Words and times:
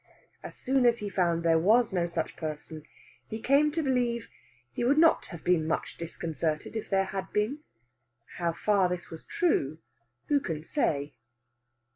As 0.41 0.55
soon 0.55 0.87
as 0.87 0.97
he 0.97 1.09
found 1.09 1.43
there 1.43 1.59
was 1.59 1.93
no 1.93 2.07
such 2.07 2.35
person 2.35 2.81
he 3.27 3.39
came 3.39 3.69
to 3.71 3.83
believe 3.83 4.29
he 4.71 4.83
would 4.83 4.97
not 4.97 5.27
have 5.27 5.43
been 5.43 5.67
much 5.67 5.95
disconcerted 5.95 6.75
if 6.75 6.89
there 6.89 7.05
had 7.05 7.31
been. 7.31 7.59
How 8.39 8.51
far 8.51 8.89
this 8.89 9.11
was 9.11 9.23
true, 9.23 9.77
who 10.27 10.39
can 10.39 10.63
say? 10.63 11.13